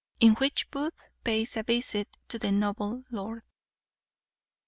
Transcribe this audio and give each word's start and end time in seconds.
_In 0.19 0.35
which 0.39 0.67
Booth 0.71 0.99
pays 1.23 1.55
a 1.55 1.61
visit 1.61 2.09
to 2.29 2.39
the 2.39 2.51
noble 2.51 3.03
lord. 3.11 3.43